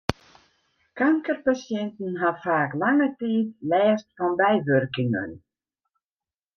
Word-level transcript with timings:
Kankerpasjinten 1.01 2.13
ha 2.23 2.29
faak 2.45 2.71
lange 2.83 3.07
tiid 3.19 3.47
lêst 3.71 4.07
fan 4.15 4.31
bywurkingen. 4.39 5.31